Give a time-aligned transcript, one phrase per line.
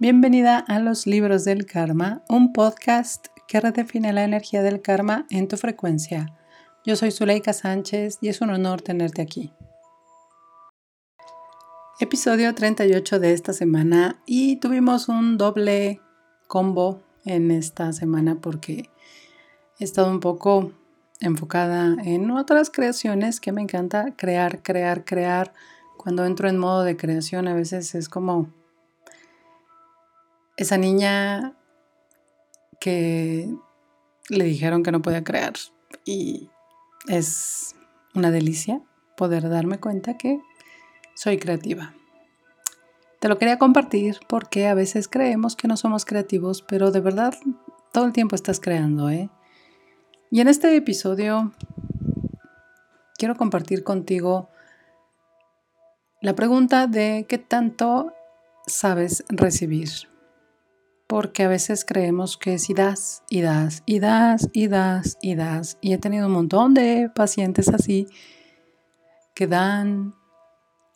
[0.00, 5.48] Bienvenida a Los Libros del Karma, un podcast que redefine la energía del karma en
[5.48, 6.38] tu frecuencia.
[6.86, 9.52] Yo soy Zuleika Sánchez y es un honor tenerte aquí.
[11.98, 16.00] Episodio 38 de esta semana y tuvimos un doble
[16.46, 18.90] combo en esta semana porque
[19.80, 20.70] he estado un poco
[21.18, 25.52] enfocada en otras creaciones que me encanta crear, crear, crear.
[25.96, 28.56] Cuando entro en modo de creación a veces es como
[30.58, 31.54] esa niña
[32.80, 33.48] que
[34.28, 35.54] le dijeron que no podía crear
[36.04, 36.50] y
[37.06, 37.76] es
[38.14, 38.82] una delicia
[39.16, 40.40] poder darme cuenta que
[41.14, 41.94] soy creativa.
[43.20, 47.34] Te lo quería compartir porque a veces creemos que no somos creativos, pero de verdad
[47.92, 49.30] todo el tiempo estás creando, ¿eh?
[50.30, 51.52] Y en este episodio
[53.16, 54.48] quiero compartir contigo
[56.20, 58.12] la pregunta de qué tanto
[58.66, 59.88] sabes recibir.
[61.08, 65.78] Porque a veces creemos que si das y das y das y das y das,
[65.80, 68.06] y he tenido un montón de pacientes así
[69.34, 70.14] que dan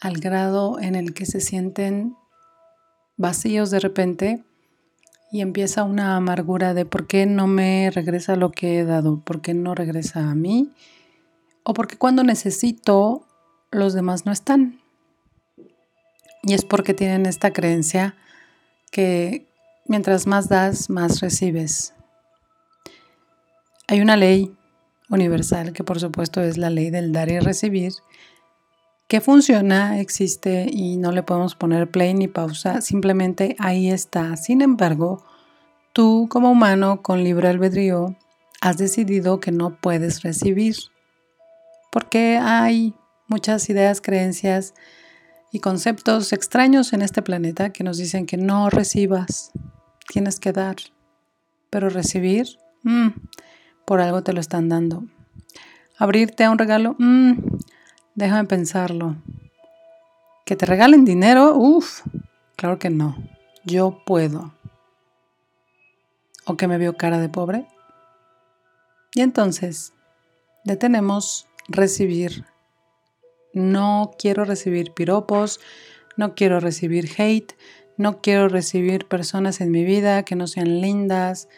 [0.00, 2.16] al grado en el que se sienten
[3.16, 4.44] vacíos de repente
[5.32, 9.40] y empieza una amargura de por qué no me regresa lo que he dado, por
[9.40, 10.72] qué no regresa a mí,
[11.62, 13.26] o porque cuando necesito
[13.70, 14.80] los demás no están.
[16.42, 18.14] Y es porque tienen esta creencia
[18.92, 19.45] que
[19.88, 21.94] mientras más das, más recibes.
[23.88, 24.54] Hay una ley
[25.08, 27.92] universal que por supuesto es la ley del dar y recibir,
[29.08, 34.36] que funciona, existe y no le podemos poner play ni pausa, simplemente ahí está.
[34.36, 35.24] Sin embargo,
[35.92, 38.16] tú como humano con libre albedrío
[38.60, 40.76] has decidido que no puedes recibir,
[41.92, 42.94] porque hay
[43.28, 44.74] muchas ideas, creencias
[45.52, 49.52] y conceptos extraños en este planeta que nos dicen que no recibas,
[50.08, 50.76] tienes que dar,
[51.70, 53.08] pero recibir, mm,
[53.84, 55.04] por algo te lo están dando.
[55.98, 57.34] Abrirte a un regalo, mm,
[58.16, 59.16] Déjame pensarlo.
[60.46, 61.54] ¿Que te regalen dinero?
[61.54, 62.00] Uf,
[62.56, 63.14] claro que no.
[63.62, 64.54] Yo puedo.
[66.46, 67.66] ¿O que me vio cara de pobre?
[69.14, 69.92] Y entonces,
[70.64, 72.46] detenemos recibir.
[73.52, 75.60] No quiero recibir piropos,
[76.16, 77.52] no quiero recibir hate,
[77.96, 81.48] no quiero recibir personas en mi vida que no sean lindas,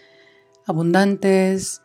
[0.66, 1.82] abundantes,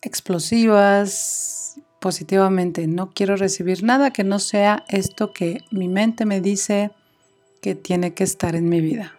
[0.00, 2.86] explosivas, positivamente.
[2.86, 6.90] No quiero recibir nada que no sea esto que mi mente me dice
[7.60, 9.14] que tiene que estar en mi vida.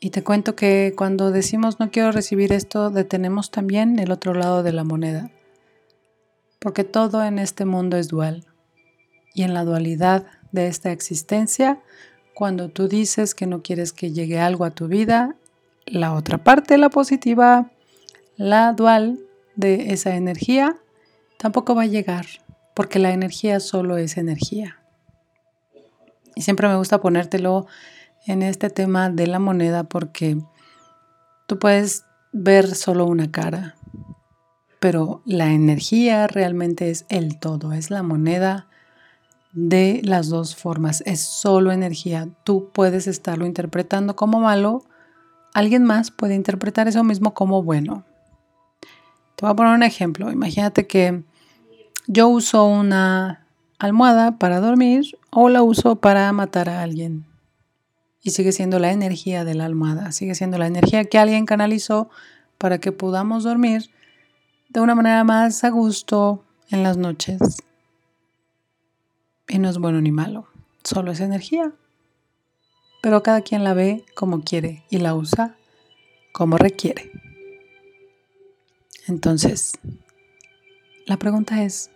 [0.00, 4.64] Y te cuento que cuando decimos no quiero recibir esto, detenemos también el otro lado
[4.64, 5.30] de la moneda.
[6.58, 8.44] Porque todo en este mundo es dual.
[9.34, 11.80] Y en la dualidad de esta existencia,
[12.34, 15.36] cuando tú dices que no quieres que llegue algo a tu vida,
[15.86, 17.70] la otra parte, la positiva,
[18.36, 19.18] la dual,
[19.54, 20.76] de esa energía,
[21.38, 22.26] tampoco va a llegar,
[22.74, 24.78] porque la energía solo es energía.
[26.34, 27.66] Y siempre me gusta ponértelo
[28.26, 30.38] en este tema de la moneda porque
[31.46, 33.76] tú puedes ver solo una cara,
[34.80, 38.68] pero la energía realmente es el todo, es la moneda
[39.52, 42.28] de las dos formas, es solo energía.
[42.44, 44.84] Tú puedes estarlo interpretando como malo,
[45.54, 48.04] alguien más puede interpretar eso mismo como bueno.
[49.36, 50.30] Te voy a poner un ejemplo.
[50.30, 51.22] Imagínate que
[52.06, 53.46] yo uso una
[53.78, 57.26] almohada para dormir o la uso para matar a alguien.
[58.22, 62.08] Y sigue siendo la energía de la almohada, sigue siendo la energía que alguien canalizó
[62.56, 63.90] para que podamos dormir
[64.68, 67.64] de una manera más a gusto en las noches.
[69.52, 70.46] Y no es bueno ni malo,
[70.82, 71.74] solo es energía.
[73.02, 75.56] Pero cada quien la ve como quiere y la usa
[76.32, 77.12] como requiere.
[79.08, 79.72] Entonces,
[81.04, 81.90] la pregunta es,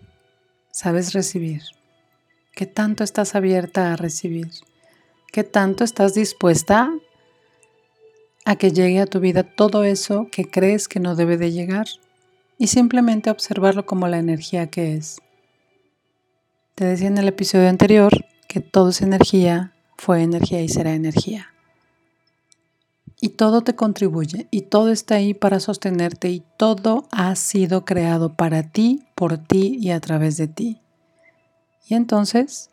[0.71, 1.63] ¿sabes recibir?
[2.55, 4.51] ¿Qué tanto estás abierta a recibir?
[5.33, 6.93] ¿Qué tanto estás dispuesta
[8.45, 11.87] a que llegue a tu vida todo eso que crees que no debe de llegar?
[12.59, 15.23] Y simplemente observarlo como la energía que es.
[16.77, 18.13] Te decía en el episodio anterior
[18.49, 21.55] que todo es energía, fue energía y será energía.
[23.19, 28.37] Y todo te contribuye y todo está ahí para sostenerte y todo ha sido creado
[28.37, 30.83] para ti, por ti y a través de ti.
[31.89, 32.69] Y entonces,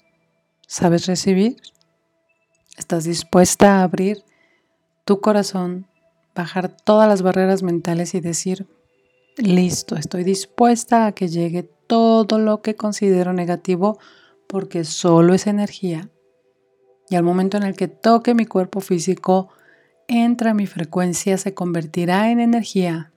[0.67, 1.61] ¿sabes recibir?
[2.77, 4.21] ¿Estás dispuesta a abrir
[5.05, 5.87] tu corazón,
[6.35, 8.67] bajar todas las barreras mentales y decir,
[9.37, 13.99] listo, estoy dispuesta a que llegue todo lo que considero negativo
[14.47, 16.09] porque solo es energía
[17.07, 19.49] Y al momento en el que toque mi cuerpo físico,
[20.07, 23.13] entra mi frecuencia, se convertirá en energía.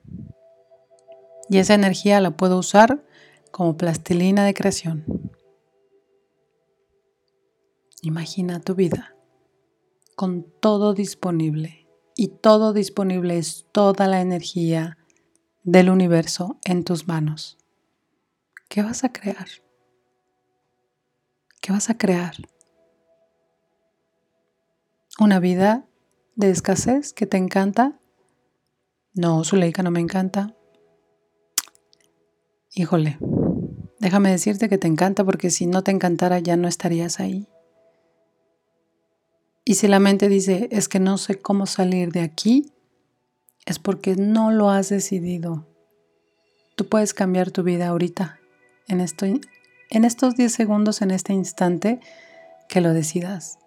[1.49, 3.03] Y esa energía la puedo usar
[3.49, 5.05] como plastilina de creación.
[8.03, 9.15] Imagina tu vida
[10.15, 11.87] con todo disponible.
[12.15, 14.99] Y todo disponible es toda la energía
[15.63, 17.57] del universo en tus manos.
[18.67, 19.47] ¿Qué vas a crear?
[21.61, 22.35] ¿Qué vas a crear?
[25.19, 25.85] ¿Una vida
[26.35, 27.99] de escasez que te encanta?
[29.13, 30.55] No, Zuleika no me encanta.
[32.75, 33.17] Híjole,
[33.99, 37.47] déjame decirte que te encanta porque si no te encantara ya no estarías ahí.
[39.65, 42.71] Y si la mente dice, es que no sé cómo salir de aquí,
[43.65, 45.67] es porque no lo has decidido.
[46.75, 48.39] Tú puedes cambiar tu vida ahorita,
[48.87, 51.99] en, esto, en estos 10 segundos, en este instante,
[52.67, 53.59] que lo decidas.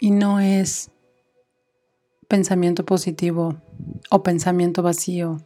[0.00, 0.90] Y no es
[2.28, 3.60] pensamiento positivo
[4.10, 5.38] o pensamiento vacío,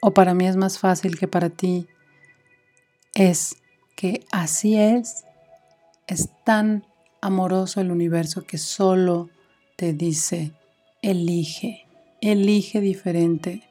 [0.00, 1.86] o para mí es más fácil que para ti.
[3.14, 3.56] Es
[3.96, 5.24] que así es,
[6.06, 6.86] es tan
[7.20, 9.30] amoroso el universo que solo
[9.76, 10.52] te dice,
[11.02, 11.86] elige,
[12.20, 13.62] elige diferente,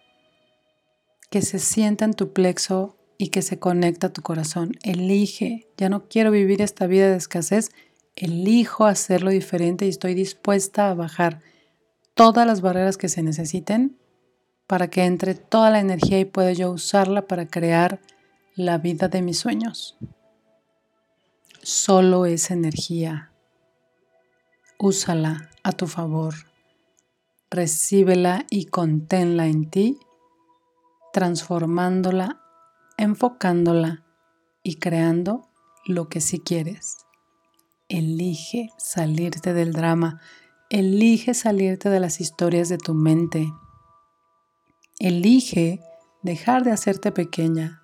[1.29, 4.71] que se sienta en tu plexo y que se conecta a tu corazón.
[4.81, 7.69] Elige, ya no quiero vivir esta vida de escasez,
[8.15, 11.39] elijo hacerlo diferente y estoy dispuesta a bajar
[12.15, 13.95] todas las barreras que se necesiten
[14.65, 18.01] para que entre toda la energía y pueda yo usarla para crear
[18.55, 19.99] la vida de mis sueños.
[21.61, 23.33] Solo es energía,
[24.79, 26.33] úsala a tu favor,
[27.51, 29.99] recíbela y conténla en ti,
[31.13, 32.40] transformándola,
[33.01, 34.03] enfocándola
[34.61, 35.49] y creando
[35.85, 36.97] lo que sí quieres.
[37.89, 40.21] Elige salirte del drama,
[40.69, 43.51] elige salirte de las historias de tu mente.
[44.99, 45.81] Elige
[46.21, 47.81] dejar de hacerte pequeña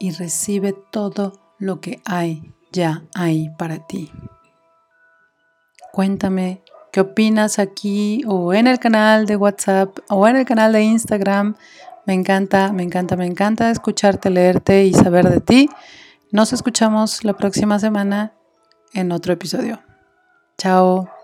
[0.00, 4.10] y recibe todo lo que hay ya hay para ti.
[5.92, 10.82] Cuéntame qué opinas aquí o en el canal de WhatsApp o en el canal de
[10.82, 11.56] Instagram.
[12.08, 15.68] Me encanta, me encanta, me encanta escucharte, leerte y saber de ti.
[16.32, 18.32] Nos escuchamos la próxima semana
[18.94, 19.82] en otro episodio.
[20.56, 21.17] Chao.